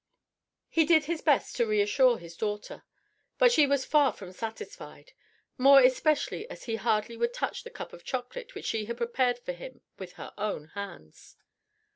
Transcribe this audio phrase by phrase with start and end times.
[0.67, 2.83] He did his best to reassure his daughter,
[3.37, 5.11] but she was far from satisfied:
[5.59, 9.37] more especially as he hardly would touch the cup of chocolate which she had prepared
[9.37, 11.35] for him with her own hands.